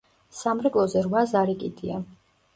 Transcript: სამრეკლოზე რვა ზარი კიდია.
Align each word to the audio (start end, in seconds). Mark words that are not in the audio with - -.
სამრეკლოზე 0.37 1.03
რვა 1.09 1.23
ზარი 1.35 1.57
კიდია. 1.67 2.03